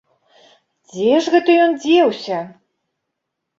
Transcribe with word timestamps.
Дзе 0.93 1.11
ж 1.27 1.35
гэта 1.35 1.59
ён 1.67 1.71
дзеўся? 1.85 2.39